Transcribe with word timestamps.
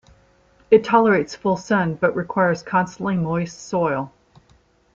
It 0.71 0.83
tolerates 0.83 1.35
full 1.35 1.57
sun, 1.57 1.93
but 1.93 2.15
requires 2.15 2.63
constantly 2.63 3.15
moist 3.17 3.67
soil. 3.67 4.11